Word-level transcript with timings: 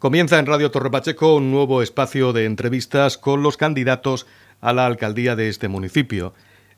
Comienza 0.00 0.38
en 0.38 0.46
Radio 0.46 0.70
Torre 0.70 0.90
Pacheco 0.90 1.36
un 1.36 1.50
nuevo 1.50 1.82
espacio 1.82 2.32
de 2.32 2.46
entrevistas 2.46 3.18
con 3.18 3.42
los 3.42 3.58
candidatos 3.58 4.26
a 4.62 4.72
la 4.72 4.86
alcaldía 4.86 5.36
de 5.36 5.50
este 5.50 5.68
municipio. 5.68 6.32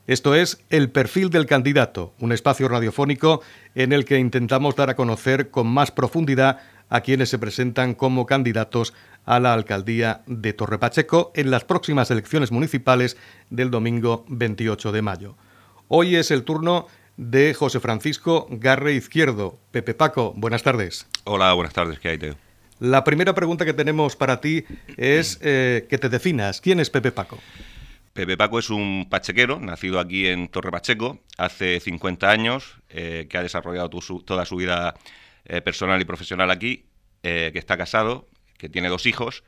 Esto 0.07 0.35
es 0.35 0.61
El 0.69 0.91
perfil 0.91 1.29
del 1.29 1.45
candidato, 1.45 2.13
un 2.19 2.33
espacio 2.33 2.67
radiofónico 2.67 3.41
en 3.75 3.93
el 3.93 4.03
que 4.03 4.19
intentamos 4.19 4.75
dar 4.75 4.89
a 4.89 4.97
conocer 4.97 5.51
con 5.51 5.67
más 5.67 5.89
profundidad 5.89 6.59
a 6.89 6.99
quienes 6.99 7.29
se 7.29 7.39
presentan 7.39 7.93
como 7.93 8.25
candidatos 8.25 8.93
a 9.23 9.39
la 9.39 9.53
alcaldía 9.53 10.23
de 10.27 10.51
Torre 10.51 10.77
Pacheco 10.77 11.31
en 11.33 11.49
las 11.49 11.63
próximas 11.63 12.11
elecciones 12.11 12.51
municipales 12.51 13.15
del 13.49 13.71
domingo 13.71 14.25
28 14.27 14.91
de 14.91 15.01
mayo. 15.01 15.37
Hoy 15.87 16.17
es 16.17 16.29
el 16.29 16.43
turno 16.43 16.87
de 17.15 17.53
José 17.53 17.79
Francisco 17.79 18.47
Garre 18.49 18.95
Izquierdo. 18.95 19.59
Pepe 19.71 19.93
Paco, 19.93 20.33
buenas 20.35 20.61
tardes. 20.61 21.07
Hola, 21.23 21.53
buenas 21.53 21.73
tardes, 21.73 21.99
¿qué 21.99 22.09
hay, 22.09 22.17
Teo? 22.17 22.42
La 22.83 23.05
primera 23.05 23.33
pregunta 23.33 23.63
que 23.63 23.71
tenemos 23.71 24.17
para 24.17 24.41
ti 24.41 24.65
es 24.97 25.39
eh, 25.41 25.87
que 25.89 25.97
te 25.97 26.09
definas. 26.09 26.59
¿Quién 26.59 26.81
es 26.81 26.89
Pepe 26.89 27.13
Paco? 27.13 27.39
Pepe 28.11 28.35
Paco 28.35 28.59
es 28.59 28.69
un 28.69 29.07
pachequero, 29.09 29.57
nacido 29.57 30.01
aquí 30.01 30.27
en 30.27 30.49
Torre 30.49 30.69
Pacheco 30.69 31.21
hace 31.37 31.79
50 31.79 32.29
años, 32.29 32.81
eh, 32.89 33.27
que 33.29 33.37
ha 33.37 33.41
desarrollado 33.41 33.89
toda 33.89 34.45
su 34.45 34.57
vida 34.57 34.95
eh, 35.45 35.61
personal 35.61 36.01
y 36.01 36.03
profesional 36.03 36.51
aquí, 36.51 36.83
que 37.21 37.57
está 37.57 37.77
casado, 37.77 38.27
que 38.57 38.67
tiene 38.67 38.89
dos 38.89 39.05
hijos 39.05 39.45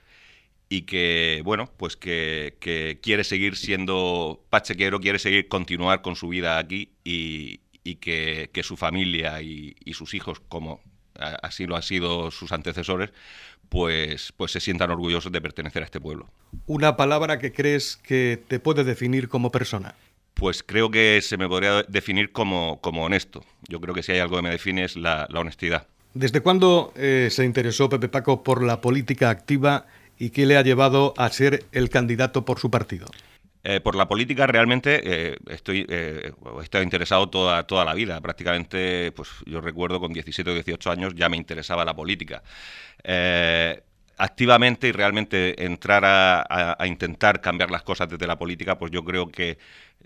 y 0.69 0.83
que, 0.83 1.41
bueno, 1.43 1.69
pues 1.75 1.97
que, 1.97 2.57
quiere 3.03 3.25
seguir 3.25 3.57
siendo 3.57 4.45
pachequero, 4.49 5.01
quiere 5.01 5.19
seguir 5.19 5.49
continuar 5.49 6.01
con 6.01 6.15
su 6.15 6.29
vida 6.29 6.57
aquí 6.57 6.93
y, 7.03 7.59
que, 7.95 8.49
su 8.63 8.77
familia 8.77 9.41
y, 9.41 9.75
y 9.83 9.93
sus 9.93 10.13
hijos, 10.13 10.39
como 10.47 10.79
así 11.19 11.65
lo 11.65 11.75
han 11.75 11.83
sido 11.83 12.31
sus 12.31 12.51
antecesores, 12.51 13.11
pues, 13.69 14.33
pues 14.37 14.51
se 14.51 14.59
sientan 14.59 14.91
orgullosos 14.91 15.31
de 15.31 15.41
pertenecer 15.41 15.81
a 15.81 15.85
este 15.85 15.99
pueblo. 15.99 16.29
¿Una 16.67 16.95
palabra 16.95 17.39
que 17.39 17.51
crees 17.51 17.97
que 17.97 18.41
te 18.47 18.59
puede 18.59 18.83
definir 18.83 19.27
como 19.29 19.51
persona? 19.51 19.95
Pues 20.33 20.63
creo 20.63 20.91
que 20.91 21.21
se 21.21 21.37
me 21.37 21.47
podría 21.47 21.83
definir 21.83 22.31
como, 22.31 22.79
como 22.81 23.05
honesto. 23.05 23.43
Yo 23.67 23.79
creo 23.79 23.93
que 23.93 24.03
si 24.03 24.11
hay 24.11 24.19
algo 24.19 24.35
que 24.35 24.41
me 24.41 24.49
define 24.49 24.83
es 24.83 24.95
la, 24.95 25.27
honestidad. 25.33 25.87
¿Desde 26.13 26.41
cuándo 26.41 26.93
eh, 26.95 27.29
se 27.31 27.45
interesó 27.45 27.89
Pepe 27.89 28.09
Paco 28.09 28.43
por 28.43 28.63
la 28.63 28.81
política 28.81 29.29
activa 29.29 29.85
y 30.17 30.29
qué 30.29 30.45
le 30.45 30.57
ha 30.57 30.61
llevado 30.61 31.13
a 31.17 31.29
ser 31.29 31.65
el 31.71 31.89
candidato 31.89 32.45
por 32.45 32.59
su 32.59 32.69
partido? 32.69 33.07
Eh, 33.67 33.81
por 33.81 33.95
la 33.95 34.07
política 34.07 34.45
realmente 34.45 35.01
eh, 35.03 35.37
estoy, 35.49 35.87
eh, 35.89 36.31
he 36.59 36.63
estado 36.63 36.83
interesado 36.83 37.29
toda, 37.29 37.65
toda 37.65 37.83
la 37.83 37.95
vida. 37.95 38.21
Prácticamente, 38.21 39.11
pues 39.13 39.29
yo 39.47 39.59
recuerdo 39.59 39.99
con 39.99 40.13
17 40.13 40.51
o 40.51 40.53
18 40.53 40.91
años 40.91 41.15
ya 41.15 41.29
me 41.29 41.37
interesaba 41.37 41.83
la 41.83 41.95
política. 41.95 42.43
activamente 44.17 44.87
y 44.87 44.91
realmente 44.91 45.65
entrar 45.65 46.03
a, 46.05 46.77
intentar 46.85 47.41
cambiar 47.41 47.71
las 47.71 47.83
cosas 47.83 48.07
desde 48.07 48.27
la 48.27 48.37
política, 48.37 48.77
pues 48.77 48.91
yo 48.91 49.03
creo 49.03 49.29
que 49.29 49.57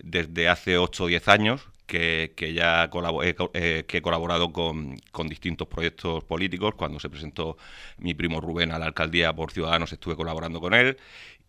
desde 0.02 0.48
hace 0.48 0.78
8 0.78 1.04
o 1.04 1.06
10 1.08 1.28
años 1.28 1.69
que, 1.90 2.52
ya 2.54 2.84
he, 2.84 3.84
que 3.84 3.96
he 3.98 4.02
colaborado 4.02 4.52
con, 4.52 4.96
con, 5.10 5.28
distintos 5.28 5.66
proyectos 5.66 6.22
políticos. 6.24 6.74
Cuando 6.76 7.00
se 7.00 7.10
presentó 7.10 7.56
mi 7.98 8.14
primo 8.14 8.40
Rubén 8.40 8.70
a 8.70 8.78
la 8.78 8.86
alcaldía 8.86 9.34
por 9.34 9.50
Ciudadanos 9.50 9.92
estuve 9.92 10.14
colaborando 10.14 10.60
con 10.60 10.72
él 10.74 10.96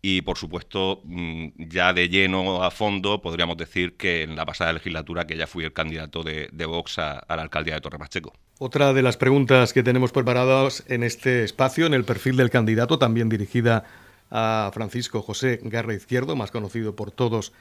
y 0.04 0.22
por 0.22 0.36
supuesto 0.36 1.00
mm, 1.04 1.46
ya 1.68 1.92
de 1.92 2.08
lleno 2.08 2.64
a 2.64 2.72
fondo 2.72 3.22
podríamos 3.22 3.56
decir 3.56 3.96
que 3.96 4.24
en 4.24 4.34
la 4.34 4.44
pasada 4.44 4.72
legislatura 4.72 5.28
que 5.28 5.36
ya 5.36 5.46
fui 5.46 5.64
el 5.64 5.72
candidato 5.72 6.24
de, 6.24 6.50
Vox 6.66 6.98
a, 6.98 7.24
la 7.28 7.42
alcaldía 7.42 7.74
de 7.74 7.80
Torre 7.80 7.98
Pacheco. 7.98 8.32
Otra 8.58 8.92
de 8.92 9.02
las 9.02 9.16
preguntas 9.16 9.72
que 9.72 9.84
tenemos 9.84 10.10
preparadas 10.10 10.84
en 10.88 11.04
este 11.04 11.44
espacio, 11.44 11.86
en 11.86 11.94
el 11.94 12.04
perfil 12.04 12.36
del 12.36 12.50
candidato, 12.50 12.98
también 12.98 13.28
dirigida 13.28 13.84
a 14.30 14.70
Francisco 14.72 15.22
José 15.22 15.60
Garra 15.62 15.94
Izquierdo, 15.94 16.34
más 16.34 16.50
conocido 16.50 16.96
por 16.96 17.12
todos 17.12 17.52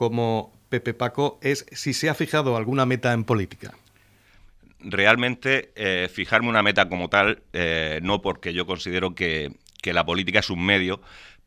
como 0.00 0.50
Pepe 0.70 0.94
Paco, 0.94 1.38
es 1.42 1.66
si 1.72 1.92
se 1.92 2.08
ha 2.08 2.14
fijado 2.14 2.56
alguna 2.56 2.86
meta 2.86 3.12
en 3.12 3.22
política. 3.22 3.74
Realmente 4.78 5.72
eh, 5.76 6.08
fijarme 6.10 6.48
una 6.48 6.62
meta 6.62 6.88
como 6.88 7.10
tal, 7.10 7.42
eh, 7.52 8.00
no 8.02 8.22
porque 8.22 8.54
yo 8.54 8.64
considero 8.64 9.14
que, 9.14 9.52
que 9.82 9.92
la 9.92 10.06
política 10.06 10.38
es 10.38 10.48
un 10.48 10.64
medio, 10.64 11.02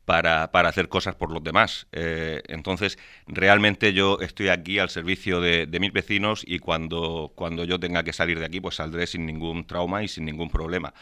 para, 0.06 0.52
para, 0.52 0.70
hacer 0.70 0.90
cosas 0.90 1.16
por 1.16 1.32
los 1.32 1.44
demás. 1.44 1.88
Eh, 1.94 2.42
entonces, 2.48 3.00
realmente 3.26 3.94
yo 3.94 4.20
estoy 4.20 4.50
aquí 4.50 4.78
al 4.78 4.90
servicio 4.90 5.40
de, 5.40 5.66
de, 5.66 5.80
mis 5.80 5.94
vecinos 5.94 6.44
y 6.46 6.60
cuando, 6.60 7.32
cuando 7.36 7.64
yo 7.64 7.80
tenga 7.80 8.04
que 8.04 8.14
salir 8.14 8.40
de 8.40 8.46
aquí, 8.46 8.60
pues 8.60 8.76
saldré 8.76 9.08
sin 9.08 9.26
ningún 9.26 9.66
trauma 9.66 10.04
y 10.04 10.08
sin 10.08 10.26
ningún 10.26 10.50
problema. 10.50 10.94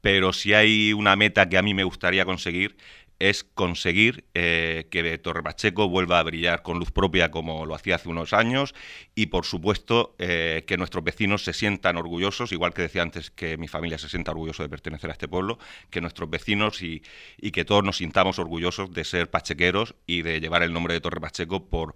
Pero 0.00 0.32
si 0.32 0.54
hay 0.54 0.92
una 0.92 1.16
meta 1.16 1.48
que 1.48 1.56
a 1.56 1.62
mí 1.62 1.72
me 1.72 1.84
gustaría 1.84 2.24
conseguir 2.24 2.76
es 3.18 3.44
conseguir 3.44 4.24
eh, 4.34 4.86
que 4.90 5.18
Torre 5.18 5.42
Pacheco 5.42 5.88
vuelva 5.88 6.20
a 6.20 6.22
brillar 6.22 6.62
con 6.62 6.78
luz 6.78 6.90
propia 6.90 7.30
como 7.30 7.66
lo 7.66 7.74
hacía 7.74 7.96
hace 7.96 8.08
unos 8.08 8.32
años 8.32 8.74
y, 9.14 9.26
por 9.26 9.44
supuesto, 9.44 10.14
eh, 10.18 10.64
que 10.66 10.76
nuestros 10.76 11.02
vecinos 11.02 11.44
se 11.44 11.52
sientan 11.52 11.96
orgullosos, 11.96 12.52
igual 12.52 12.74
que 12.74 12.82
decía 12.82 13.02
antes 13.02 13.30
que 13.30 13.56
mi 13.56 13.68
familia 13.68 13.98
se 13.98 14.08
sienta 14.08 14.30
orgulloso 14.30 14.62
de 14.62 14.68
pertenecer 14.68 15.10
a 15.10 15.12
este 15.12 15.28
pueblo, 15.28 15.58
que 15.90 16.00
nuestros 16.00 16.30
vecinos 16.30 16.82
y, 16.82 17.02
que 17.50 17.64
todos 17.64 17.82
nos 17.82 17.96
sintamos 17.96 18.38
orgullosos 18.38 18.92
de 18.92 19.04
ser 19.04 19.30
pachequeros 19.30 19.94
y 20.06 20.22
de 20.22 20.40
llevar 20.40 20.62
el 20.62 20.72
nombre 20.72 20.94
de 20.94 21.00
Torre 21.00 21.20
Pacheco 21.20 21.64
por, 21.64 21.94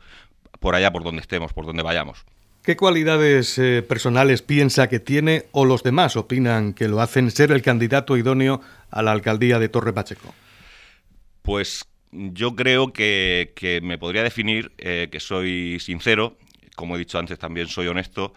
por 0.59 0.75
allá, 0.75 0.91
por 0.91 1.05
donde 1.05 1.21
estemos, 1.21 1.53
por 1.53 1.67
donde 1.67 1.83
vayamos. 1.83 2.25
¿Qué 2.63 2.77
cualidades 2.77 3.59
eh, 3.59 3.85
personales 3.87 4.43
piensa 4.43 4.89
que 4.89 4.99
tiene 4.99 5.47
o 5.53 5.65
los 5.65 5.83
demás 5.83 6.17
opinan 6.17 6.75
que 6.75 6.89
lo 6.89 7.01
hacen 7.01 7.31
ser 7.31 7.53
el 7.53 7.63
candidato 7.63 8.17
idóneo 8.17 8.61
a 8.91 9.03
la 9.03 9.13
alcaldía 9.13 9.59
de 9.59 9.69
Torre 9.69 9.93
Pacheco? 9.93 10.35
Pues 11.43 11.85
yo 12.13 12.55
creo 12.55 12.93
que, 12.93 13.81
me 13.83 13.99
podría 13.99 14.23
definir 14.23 14.73
eh, 14.79 15.09
que 15.11 15.21
soy 15.21 15.79
sincero, 15.81 16.37
como 16.77 16.97
he 16.97 16.99
dicho 16.99 17.19
antes, 17.19 17.39
también 17.39 17.69
soy 17.69 17.89
honesto. 17.89 18.35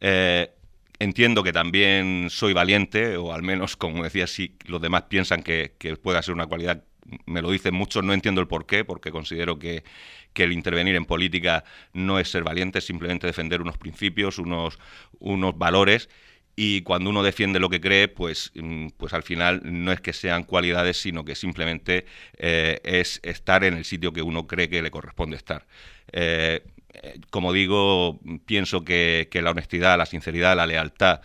Eh, 0.00 0.50
entiendo 0.98 1.42
que 1.42 1.52
también 1.52 2.28
soy 2.30 2.52
valiente, 2.52 3.16
o 3.16 3.32
al 3.32 3.42
menos, 3.42 3.76
como 3.76 4.04
decía, 4.04 4.26
si 4.26 4.56
los 4.66 4.80
demás 4.80 5.04
piensan 5.04 5.42
que, 5.42 5.74
pueda 6.02 6.22
ser 6.22 6.34
una 6.34 6.46
cualidad, 6.46 6.84
me 7.26 7.42
lo 7.42 7.50
dicen 7.50 7.74
mucho, 7.74 8.02
no 8.02 8.12
entiendo 8.12 8.40
el 8.40 8.48
por 8.48 8.66
qué, 8.66 8.84
porque 8.84 9.10
considero 9.10 9.58
que, 9.58 9.84
que, 10.32 10.44
el 10.44 10.52
intervenir 10.52 10.96
en 10.96 11.04
política 11.04 11.64
no 11.92 12.18
es 12.18 12.30
ser 12.30 12.44
valiente, 12.44 12.78
es 12.78 12.86
simplemente 12.86 13.26
defender 13.26 13.60
unos 13.60 13.78
principios, 13.78 14.38
unos, 14.38 14.78
unos 15.18 15.56
valores 15.56 16.08
y 16.56 16.80
cuando 16.82 17.10
uno 17.10 17.22
defiende 17.22 17.60
lo 17.60 17.68
que 17.68 17.82
cree, 17.82 18.08
pues, 18.08 18.50
mm, 18.54 18.88
pues 18.96 19.12
al 19.12 19.22
final 19.22 19.60
no 19.62 19.92
es 19.92 20.00
que 20.00 20.14
sean 20.14 20.44
cualidades, 20.44 20.96
sino 20.96 21.24
que 21.24 21.34
simplemente 21.34 22.06
eh, 22.38 22.80
es 22.82 23.20
estar 23.22 23.62
en 23.62 23.74
el 23.74 23.84
sitio 23.84 24.12
que 24.12 24.22
uno 24.22 24.46
cree 24.46 24.70
que 24.70 24.80
le 24.80 24.90
corresponde 24.90 25.36
estar. 25.36 25.66
Eh, 26.12 26.62
eh, 26.94 27.20
como 27.30 27.52
digo, 27.52 28.18
pienso 28.46 28.84
que, 28.84 29.28
la 29.34 29.50
honestidad, 29.50 29.98
la 29.98 30.06
sinceridad, 30.06 30.56
la 30.56 30.66
lealtad 30.66 31.20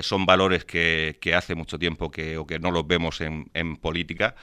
son 0.00 0.24
valores 0.24 0.64
que, 0.64 1.18
hace 1.36 1.54
mucho 1.54 1.78
tiempo 1.78 2.10
que, 2.10 2.38
o 2.38 2.46
que 2.46 2.58
no 2.58 2.70
los 2.70 2.86
vemos 2.86 3.20
en, 3.20 3.76
política. 3.76 4.34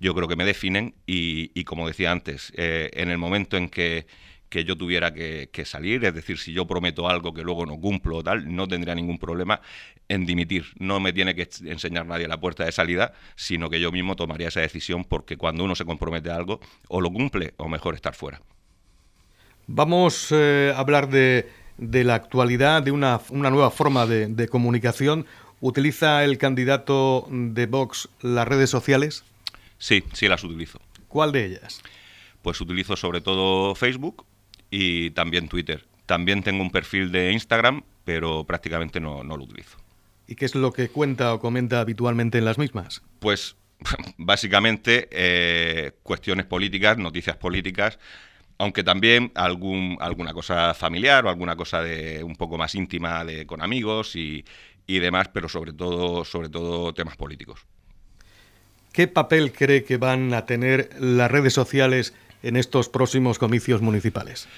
Yo 0.00 0.14
creo 0.14 0.26
que 0.26 0.36
me 0.36 0.44
definen 0.46 0.94
y, 1.06 1.50
y 1.54 1.64
como 1.64 1.86
decía 1.86 2.12
antes, 2.12 2.50
en 2.56 3.10
el 3.10 3.18
momento 3.18 3.58
en 3.58 3.68
que 3.68 4.06
que 4.56 4.64
yo 4.64 4.74
tuviera 4.74 5.12
que, 5.12 5.64
salir, 5.66 6.02
es 6.06 6.14
decir, 6.14 6.38
si 6.38 6.54
yo 6.54 6.66
prometo 6.66 7.10
algo 7.10 7.34
que 7.34 7.42
luego 7.42 7.66
no 7.66 7.78
cumplo 7.78 8.16
o 8.16 8.22
tal, 8.22 8.56
no 8.56 8.66
tendría 8.66 8.94
ningún 8.94 9.18
problema 9.18 9.60
en 10.08 10.24
dimitir. 10.24 10.64
No 10.78 10.98
me 10.98 11.12
tiene 11.12 11.34
que 11.34 11.46
enseñar 11.66 12.06
nadie 12.06 12.26
la 12.26 12.40
puerta 12.40 12.64
de 12.64 12.72
salida, 12.72 13.12
sino 13.34 13.68
que 13.68 13.80
yo 13.80 13.92
mismo 13.92 14.16
tomaría 14.16 14.48
esa 14.48 14.60
decisión 14.60 15.04
porque 15.04 15.36
cuando 15.36 15.62
uno 15.62 15.74
se 15.74 15.84
compromete 15.84 16.30
a 16.30 16.36
algo, 16.36 16.58
o 16.88 17.02
lo 17.02 17.12
cumple 17.12 17.52
o 17.58 17.68
mejor 17.68 17.94
estar 17.94 18.14
fuera. 18.14 18.40
Vamos 19.66 20.28
eh, 20.30 20.72
a 20.74 20.80
hablar 20.80 21.10
de, 21.10 21.50
la 21.76 22.14
actualidad, 22.14 22.82
de 22.82 22.92
una, 22.92 23.20
nueva 23.30 23.70
forma 23.70 24.06
de, 24.06 24.28
de 24.28 24.48
comunicación. 24.48 25.26
¿Utiliza 25.60 26.24
el 26.24 26.38
candidato 26.38 27.28
de 27.30 27.66
Vox 27.66 28.08
las 28.22 28.48
redes 28.48 28.70
sociales? 28.70 29.22
Sí, 29.76 30.02
sí 30.14 30.28
las 30.28 30.42
utilizo. 30.44 30.80
¿Cuál 31.08 31.32
de 31.32 31.44
ellas? 31.44 31.82
Pues 32.40 32.58
utilizo 32.62 32.96
sobre 32.96 33.20
todo 33.20 33.74
Facebook, 33.74 34.24
y 34.78 35.10
también 35.12 35.48
Twitter. 35.48 35.86
También 36.04 36.42
tengo 36.42 36.62
un 36.62 36.70
perfil 36.70 37.10
de 37.10 37.32
Instagram, 37.32 37.82
pero 38.04 38.44
prácticamente 38.44 39.00
no, 39.00 39.24
lo 39.24 39.42
utilizo. 39.42 39.78
¿Y 40.28 40.34
qué 40.34 40.44
es 40.44 40.54
lo 40.54 40.70
que 40.70 40.90
cuenta 40.90 41.32
o 41.32 41.40
comenta 41.40 41.80
habitualmente 41.80 42.36
en 42.36 42.44
las 42.44 42.58
mismas? 42.58 43.00
Pues 43.18 43.56
básicamente 44.18 45.08
eh, 45.10 45.92
cuestiones 46.02 46.44
políticas, 46.44 46.98
noticias 46.98 47.38
políticas, 47.38 47.98
aunque 48.58 48.84
también 48.84 49.32
algún, 49.34 49.96
alguna 49.98 50.34
cosa 50.34 50.74
familiar 50.74 51.24
o 51.24 51.30
alguna 51.30 51.56
cosa 51.56 51.82
de 51.82 52.22
un 52.22 52.36
poco 52.36 52.58
más 52.58 52.74
íntima 52.74 53.24
de, 53.24 53.46
con 53.46 53.62
amigos 53.62 54.14
y, 54.14 54.44
y 54.86 54.98
demás, 54.98 55.28
pero 55.32 55.48
sobre 55.48 55.72
todo, 55.72 56.26
sobre 56.26 56.50
todo 56.50 56.92
temas 56.92 57.16
políticos. 57.16 57.60
¿Qué 58.92 59.08
papel 59.08 59.52
cree 59.52 59.84
que 59.84 59.96
van 59.96 60.34
a 60.34 60.44
tener 60.44 60.90
las 61.00 61.30
redes 61.30 61.54
sociales 61.54 62.14
en 62.42 62.56
estos 62.56 62.88
próximos 62.88 63.38
comicios 63.38 63.80
municipales? 63.82 64.48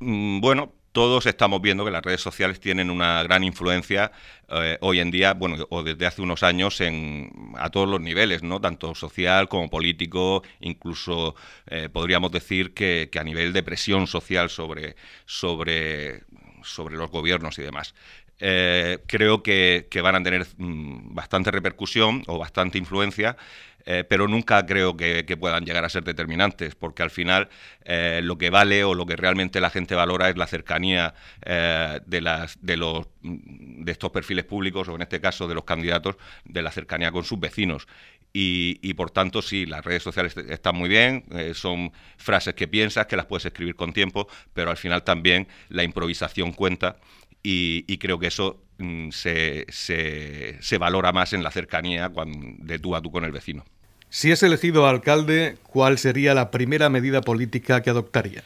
Mm, 0.00 0.40
bueno, 0.40 0.72
todos 0.92 1.26
estamos 1.26 1.60
viendo 1.62 1.84
que 1.84 1.90
las 1.90 2.02
redes 2.02 2.20
sociales 2.20 2.58
tienen 2.58 2.90
una 2.90 3.22
gran 3.22 3.44
influencia 3.44 4.10
eh, 4.48 4.76
hoy 4.80 4.98
en 5.00 5.10
día, 5.10 5.34
bueno, 5.34 5.64
o 5.70 5.82
desde 5.82 6.06
hace 6.06 6.22
unos 6.22 6.42
años 6.42 6.80
en, 6.80 7.52
a 7.56 7.70
todos 7.70 7.88
los 7.88 8.00
niveles, 8.00 8.42
¿no? 8.42 8.60
Tanto 8.60 8.94
social 8.94 9.48
como 9.48 9.70
político, 9.70 10.42
incluso 10.58 11.36
eh, 11.66 11.88
podríamos 11.92 12.32
decir 12.32 12.74
que, 12.74 13.08
a 13.18 13.22
nivel 13.22 13.52
de 13.52 13.62
presión 13.62 14.06
social 14.06 14.50
sobre, 14.50 14.96
sobre, 15.26 16.24
sobre 16.64 16.96
los 16.96 17.10
gobiernos 17.10 17.58
y 17.58 17.62
demás. 17.62 17.94
Eh, 18.40 18.98
creo 19.06 19.42
que, 19.42 19.86
van 20.02 20.16
a 20.16 20.22
tener 20.22 20.46
mm, 20.56 21.14
bastante 21.14 21.50
repercusión 21.50 22.24
o 22.26 22.38
bastante 22.38 22.78
influencia 22.78 23.36
eh, 23.84 24.04
pero 24.08 24.28
nunca 24.28 24.64
creo 24.66 24.96
que, 24.96 25.24
puedan 25.40 25.64
llegar 25.64 25.84
a 25.84 25.88
ser 25.88 26.04
determinantes, 26.04 26.74
porque 26.74 27.02
al 27.02 27.10
final 27.10 27.48
eh, 27.84 28.20
lo 28.22 28.36
que 28.36 28.50
vale 28.50 28.84
o 28.84 28.94
lo 28.94 29.06
que 29.06 29.16
realmente 29.16 29.60
la 29.60 29.70
gente 29.70 29.94
valora 29.94 30.28
es 30.28 30.36
la 30.36 30.46
cercanía 30.46 31.14
eh, 31.44 32.00
de, 32.04 32.20
las, 32.20 32.58
de, 32.60 32.76
los, 32.76 33.08
de 33.22 33.92
estos 33.92 34.10
perfiles 34.10 34.44
públicos, 34.44 34.88
o 34.88 34.94
en 34.94 35.02
este 35.02 35.20
caso 35.20 35.48
de 35.48 35.54
los 35.54 35.64
candidatos, 35.64 36.16
de 36.44 36.62
la 36.62 36.70
cercanía 36.70 37.12
con 37.12 37.24
sus 37.24 37.38
vecinos. 37.38 37.86
Y, 38.32 38.94
por 38.94 39.10
tanto, 39.10 39.42
sí, 39.42 39.66
las 39.66 39.84
redes 39.84 40.04
sociales 40.04 40.36
están 40.36 40.76
muy 40.76 40.88
bien, 40.88 41.24
son 41.52 41.92
frases 42.16 42.54
que 42.54 42.68
piensas, 42.68 43.06
que 43.06 43.16
las 43.16 43.26
puedes 43.26 43.44
escribir 43.44 43.74
con 43.74 43.92
tiempo, 43.92 44.28
pero 44.54 44.70
al 44.70 44.76
final 44.76 45.02
también 45.02 45.48
la 45.68 45.82
improvisación 45.82 46.52
cuenta 46.52 46.96
y, 47.42 47.98
creo 47.98 48.18
que 48.18 48.26
eso 48.26 48.62
mm, 48.80 49.10
se, 49.10 49.66
se, 49.70 50.78
valora 50.78 51.12
más 51.12 51.32
en 51.32 51.42
la 51.42 51.50
cercanía 51.50 52.10
de 52.58 52.78
tú 52.78 52.96
a 52.96 53.00
tú 53.00 53.10
con 53.10 53.24
el 53.24 53.32
vecino. 53.32 53.64
Si 54.08 54.32
es 54.32 54.42
elegido 54.42 54.88
alcalde, 54.88 55.56
¿cuál 55.62 55.98
sería 55.98 56.34
la 56.34 56.50
primera 56.50 56.88
medida 56.88 57.20
política 57.20 57.80
que 57.82 57.90
adoptaría? 57.90 58.42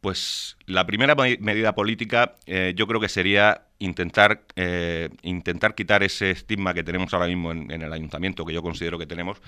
Pues 0.00 0.56
la 0.66 0.86
primera 0.86 1.14
medida 1.14 1.74
política 1.74 2.36
eh, 2.46 2.72
yo 2.76 2.86
creo 2.86 3.00
que 3.00 3.08
sería 3.08 3.62
intentar, 3.78 4.42
eh, 4.56 5.08
intentar 5.22 5.74
quitar 5.74 6.02
ese 6.02 6.30
estigma 6.30 6.74
que 6.74 6.82
tenemos 6.82 7.12
ahora 7.14 7.26
mismo 7.26 7.52
en, 7.52 7.70
el 7.70 7.92
ayuntamiento, 7.92 8.44
que 8.44 8.52
yo 8.52 8.62
considero 8.62 8.98
que 8.98 9.06
tenemos, 9.06 9.40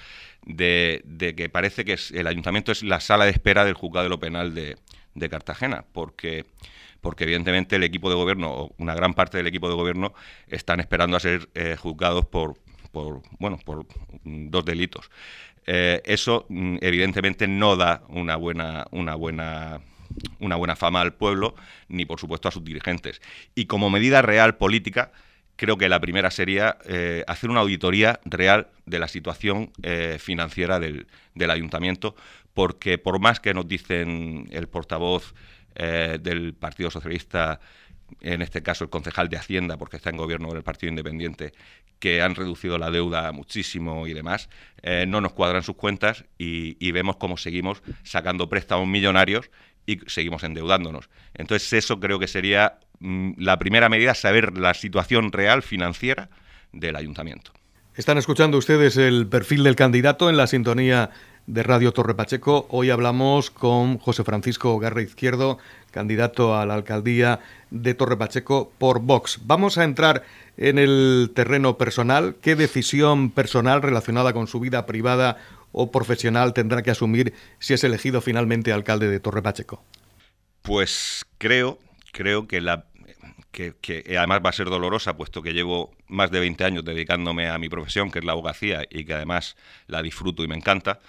de, 0.45 1.03
que 1.37 1.49
parece 1.49 1.85
que 1.85 1.97
el 2.13 2.27
ayuntamiento 2.27 2.73
es 2.73 2.83
la 2.83 3.01
sala 3.01 3.25
de 3.25 3.31
espera 3.31 3.65
del 3.65 3.75
juzgado 3.75 4.05
de 4.05 4.11
lo 4.11 4.21
penal 4.21 4.55
de, 4.55 4.77
Cartagena, 5.29 5.85
porque, 5.93 6.47
porque 7.01 7.25
evidentemente 7.25 7.77
el 7.77 7.85
equipo 7.85 8.09
de 8.09 8.17
gobierno, 8.17 8.51
o 8.51 8.75
una 8.79 8.95
gran 8.95 9.15
parte 9.15 9.37
del 9.37 9.47
equipo 9.47 9.69
de 9.69 9.75
gobierno, 9.75 10.13
están 10.49 10.81
esperando 10.81 11.17
a 11.17 11.21
ser 11.21 11.49
eh, 11.55 11.77
juzgados 11.79 12.27
por, 12.27 12.55
por, 12.93 13.23
bueno, 13.39 13.59
por 13.65 13.87
dos 14.25 14.65
delitos. 14.65 15.11
Eh, 15.67 16.03
eso 16.05 16.47
mm, 16.49 16.77
evidentemente 16.81 17.47
no 17.47 17.77
da 17.77 18.03
una 18.09 18.37
buena, 18.37 18.87
una 18.91 19.15
buena 19.15 19.81
una 20.41 20.57
buena 20.57 20.75
fama 20.75 21.01
al 21.01 21.15
pueblo, 21.15 21.55
ni 21.87 22.05
por 22.05 22.19
supuesto 22.19 22.49
a 22.49 22.51
sus 22.51 22.65
dirigentes. 22.65 23.23
Y 23.55 23.67
como 23.67 23.91
medida 23.91 24.23
real 24.23 24.57
política, 24.57 25.13
creo 25.55 25.79
que 25.79 25.89
la 25.89 26.01
primera 26.01 26.33
sería 26.33 26.79
eh, 26.85 27.23
hacer 27.29 27.49
una 27.49 27.61
auditoría 27.61 28.19
real 28.25 28.67
de 28.87 28.99
la 28.99 29.07
situación 29.07 29.71
financiera 30.19 30.81
del, 30.81 31.07
del, 31.37 31.51
ayuntamiento, 31.53 32.17
porque 32.55 32.99
por 32.99 33.21
más 33.21 33.39
que 33.39 33.55
nos 33.55 33.69
dicen 33.69 34.49
el 34.51 34.67
portavoz 34.67 35.33
del 35.75 36.55
Partido 36.55 36.91
Socialista 36.91 37.61
en 38.21 38.43
este 38.43 38.63
caso 38.63 38.85
el 38.85 38.91
concejal 38.91 39.29
de 39.29 39.37
Hacienda, 39.37 39.77
porque 39.77 39.97
está 39.97 40.11
en 40.11 40.17
gobierno 40.17 40.53
del 40.53 40.63
Partido 40.63 40.91
Independiente, 40.91 41.53
que 41.99 42.23
han 42.23 42.35
reducido 42.35 42.79
la 42.79 42.91
deuda 42.91 43.31
muchísimo 43.33 44.07
y 44.07 44.15
demás, 44.15 44.49
eh, 44.83 45.05
no 45.07 45.21
nos 45.21 45.33
cuadran 45.33 45.63
sus 45.63 45.77
cuentas 45.77 46.25
y, 46.39 46.91
vemos 46.93 47.17
cómo 47.17 47.37
seguimos 47.37 47.83
sacando 48.03 48.49
préstamos 48.49 48.89
millonarios 48.89 49.51
y 49.87 49.99
seguimos 50.07 50.43
endeudándonos. 50.43 51.09
Entonces 51.35 51.73
eso 51.73 52.01
creo 52.01 52.19
que 52.19 52.27
sería 52.27 52.79
mm, 53.01 53.33
la 53.37 53.59
primera 53.59 53.89
medida, 53.89 54.15
saber 54.15 54.59
la 54.59 54.75
situación 54.75 55.31
real 55.31 55.63
financiera 55.63 56.31
del 56.73 56.97
ayuntamiento. 56.97 57.53
Están 57.95 58.19
escuchando 58.19 58.57
ustedes 58.57 58.97
el 58.97 59.27
perfil 59.27 59.63
del 59.63 59.77
candidato 59.77 60.31
en 60.31 60.37
la 60.37 60.47
sintonía 60.47 61.11
de 61.47 61.63
Radio 61.63 61.93
Torre 61.93 62.15
Pacheco. 62.15 62.67
Hoy 62.71 62.91
hablamos 62.91 63.51
con 63.51 63.99
José 63.99 64.25
Francisco 64.25 64.79
Garra 64.79 65.03
Izquierdo, 65.03 65.59
candidato 65.91 66.57
a 66.57 66.67
la 66.67 66.75
alcaldía 66.75 67.41
de 67.71 67.95
Torre 67.95 68.17
Pacheco 68.17 68.73
por 68.79 69.01
Vox. 69.01 69.41
Vamos 69.45 69.79
a 69.79 69.85
entrar 69.85 70.25
en 70.57 70.79
el 70.79 71.33
terreno 71.35 71.77
personal. 71.79 72.37
¿Qué 72.41 72.57
decisión 72.57 73.31
personal 73.31 73.83
relacionada 73.83 74.33
con 74.33 74.47
su 74.47 74.61
vida 74.61 74.87
privada 74.87 75.39
o 75.73 75.91
profesional 75.91 76.53
tendrá 76.53 76.83
que 76.83 76.91
asumir 76.91 77.35
si 77.59 77.75
es 77.75 77.85
elegido 77.85 78.21
finalmente 78.21 78.73
alcalde 78.73 79.09
de 79.09 79.21
Torre 79.21 79.43
Pacheco? 79.43 79.83
Pues 80.63 81.25
creo, 81.39 81.79
creo 82.13 82.47
que 82.47 82.61
la 82.61 82.85
que, 83.51 84.05
además 84.17 84.41
va 84.45 84.51
a 84.51 84.53
ser 84.53 84.69
dolorosa, 84.71 85.17
puesto 85.17 85.43
que 85.43 85.53
llevo 85.53 85.95
más 86.09 86.31
de 86.31 86.41
20 86.41 86.65
años 86.65 86.85
dedicándome 86.85 87.49
a 87.49 87.59
mi 87.59 87.69
profesión, 87.69 88.11
que 88.11 88.21
es 88.21 88.25
la 88.25 88.33
abogacía, 88.33 88.85
y 88.91 89.05
que 89.05 89.15
además 89.15 89.57
la 89.87 90.03
disfruto 90.03 90.45
y 90.45 90.49
me 90.49 90.57
encanta. 90.57 91.01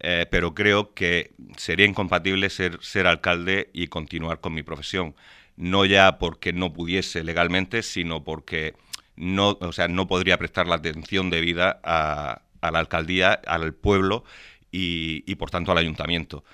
Eh, 0.00 0.26
pero 0.30 0.54
creo 0.54 0.92
que 0.92 1.32
sería 1.56 1.86
incompatible 1.86 2.50
ser, 2.50 2.78
ser 2.82 3.06
alcalde 3.06 3.70
y 3.72 3.88
continuar 3.88 4.40
con 4.40 4.52
mi 4.54 4.62
profesión. 4.62 5.14
No 5.56 5.86
ya 5.86 6.18
porque 6.18 6.52
no 6.52 6.72
pudiese 6.72 7.24
legalmente, 7.24 7.82
sino 7.82 8.22
porque 8.22 8.74
no, 9.16 9.56
o 9.60 9.72
sea, 9.72 9.88
no 9.88 10.06
podría 10.06 10.36
prestar 10.38 10.66
la 10.66 10.76
atención 10.76 11.30
debida 11.30 11.80
a, 11.82 12.42
a 12.60 12.70
la 12.70 12.78
alcaldía, 12.78 13.32
al 13.32 13.72
pueblo 13.72 14.24
y, 14.70 15.24
y, 15.26 15.36
por 15.36 15.50
tanto 15.50 15.72
al 15.72 15.78
ayuntamiento. 15.78 16.44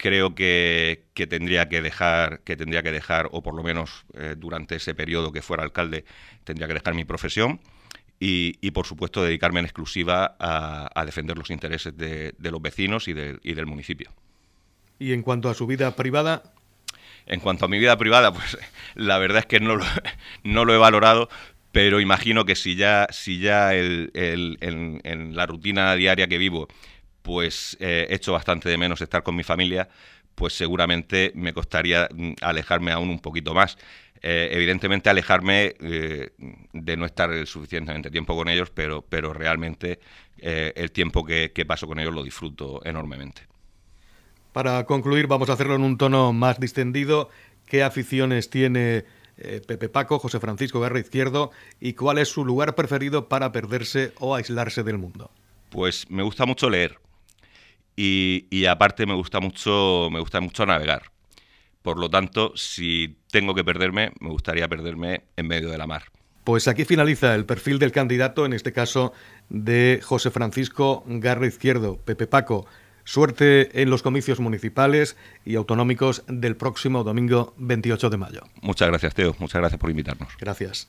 Creo 0.00 0.34
que, 0.34 1.04
que, 1.12 1.26
tendría 1.26 1.68
que 1.68 1.82
dejar, 1.82 2.40
que 2.40 2.56
tendría 2.56 2.82
que 2.82 2.90
dejar, 2.90 3.28
o 3.32 3.42
por 3.42 3.54
lo 3.54 3.62
menos 3.62 4.06
eh, 4.14 4.34
durante 4.34 4.76
ese 4.76 4.94
periodo 4.94 5.30
que 5.30 5.42
fuera 5.42 5.62
alcalde, 5.62 6.06
tendría 6.44 6.66
que 6.68 6.72
dejar 6.72 6.94
mi 6.94 7.04
profesión 7.04 7.60
y, 8.18 8.70
por 8.70 8.86
supuesto, 8.86 9.22
dedicarme 9.22 9.60
en 9.60 9.66
exclusiva 9.66 10.36
a, 10.38 11.04
defender 11.04 11.36
los 11.36 11.50
intereses 11.50 11.94
de, 11.96 12.34
los 12.38 12.62
vecinos 12.62 13.08
y, 13.08 13.12
del 13.12 13.66
municipio. 13.66 14.10
¿Y 14.98 15.12
en 15.12 15.22
cuanto 15.22 15.50
a 15.50 15.54
su 15.54 15.66
vida 15.66 15.94
privada? 15.96 16.54
En 17.26 17.40
cuanto 17.40 17.66
a 17.66 17.68
mi 17.68 17.78
vida 17.78 17.98
privada, 17.98 18.32
pues 18.32 18.56
la 18.94 19.18
verdad 19.18 19.40
es 19.40 19.46
que 19.46 19.60
no 19.60 19.76
lo, 19.76 19.84
no 20.44 20.64
lo 20.64 20.74
he 20.74 20.78
valorado, 20.78 21.28
pero 21.72 22.00
imagino 22.00 22.44
que 22.46 22.56
si 22.56 22.74
ya, 22.74 23.06
si 23.10 23.38
ya 23.38 23.74
el, 23.74 24.10
en, 24.14 25.36
la 25.36 25.46
rutina 25.46 25.94
diaria 25.94 26.26
que 26.26 26.38
vivo, 26.38 26.68
pues 27.22 27.76
eh, 27.80 28.06
echo 28.10 28.32
bastante 28.32 28.68
de 28.68 28.78
menos 28.78 29.00
estar 29.00 29.22
con 29.22 29.36
mi 29.36 29.42
familia, 29.42 29.88
pues 30.34 30.54
seguramente 30.54 31.32
me 31.34 31.52
costaría 31.52 32.08
mm, 32.12 32.32
alejarme 32.40 32.92
aún 32.92 33.10
un 33.10 33.20
poquito 33.20 33.54
más. 33.54 33.76
Eh, 34.22 34.50
evidentemente 34.52 35.08
alejarme 35.08 35.74
eh, 35.80 36.30
de 36.72 36.96
no 36.96 37.06
estar 37.06 37.46
suficientemente 37.46 38.10
tiempo 38.10 38.36
con 38.36 38.48
ellos, 38.48 38.70
pero, 38.70 39.02
pero 39.02 39.32
realmente 39.32 39.98
eh, 40.38 40.72
el 40.76 40.92
tiempo 40.92 41.24
que, 41.24 41.50
paso 41.66 41.86
con 41.86 41.98
ellos 41.98 42.14
lo 42.14 42.22
disfruto 42.22 42.84
enormemente. 42.84 43.42
Para 44.52 44.84
concluir, 44.84 45.26
vamos 45.26 45.48
a 45.48 45.54
hacerlo 45.54 45.74
en 45.74 45.82
un 45.82 45.96
tono 45.96 46.32
más 46.32 46.60
distendido. 46.60 47.30
¿Qué 47.66 47.82
aficiones 47.82 48.50
tiene 48.50 49.04
Pepe 49.66 49.88
Paco, 49.88 50.18
José 50.18 50.40
Francisco 50.40 50.80
Guerra 50.80 50.98
Izquierdo 50.98 51.50
y 51.80 51.94
cuál 51.94 52.18
es 52.18 52.28
su 52.28 52.44
lugar 52.44 52.74
preferido 52.74 53.28
para 53.28 53.52
perderse 53.52 54.12
o 54.18 54.34
aislarse 54.34 54.82
del 54.82 54.98
mundo? 54.98 55.30
Pues 55.70 56.10
me 56.10 56.22
gusta 56.22 56.46
mucho 56.46 56.68
leer 56.68 56.98
y, 58.02 58.46
y 58.48 58.64
aparte 58.64 59.04
me 59.04 59.12
gusta 59.12 59.40
mucho, 59.40 60.08
me 60.10 60.20
gusta 60.20 60.40
mucho 60.40 60.64
navegar. 60.64 61.02
Por 61.82 61.98
lo 61.98 62.08
tanto, 62.08 62.52
si 62.56 63.18
tengo 63.30 63.54
que 63.54 63.62
perderme, 63.62 64.12
me 64.20 64.30
gustaría 64.30 64.66
perderme 64.68 65.24
en 65.36 65.46
medio 65.46 65.68
de 65.68 65.76
la 65.76 65.86
mar. 65.86 66.04
Pues 66.44 66.66
aquí 66.66 66.86
finaliza 66.86 67.34
el 67.34 67.44
perfil 67.44 67.78
del 67.78 67.92
candidato, 67.92 68.46
en 68.46 68.54
este 68.54 68.72
caso 68.72 69.12
de 69.50 70.00
José 70.02 70.30
Francisco 70.30 71.04
Garra 71.06 71.46
Izquierdo. 71.46 71.98
Pepe 71.98 72.26
Paco, 72.26 72.64
suerte 73.04 73.82
en 73.82 73.90
los 73.90 74.02
comicios 74.02 74.40
municipales 74.40 75.18
y 75.44 75.56
autonómicos 75.56 76.24
del 76.26 76.56
próximo 76.56 77.04
domingo 77.04 77.52
28 77.58 78.08
de 78.08 78.16
mayo. 78.16 78.40
Muchas 78.62 78.88
gracias, 78.88 79.14
Teo. 79.14 79.36
Muchas 79.38 79.60
gracias 79.60 79.78
por 79.78 79.90
invitarnos. 79.90 80.32
Gracias. 80.38 80.88